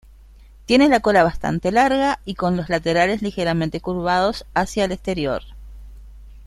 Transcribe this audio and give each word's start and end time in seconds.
Tiene 0.65 0.89
la 0.89 0.99
cola 1.01 1.23
bastante 1.23 1.71
larga 1.71 2.17
y 2.25 2.33
con 2.33 2.57
los 2.57 2.69
laterales 2.69 3.21
ligeramente 3.21 3.81
curvados 3.81 4.47
hacia 4.55 4.85
el 4.85 4.93
exterior. 4.93 5.43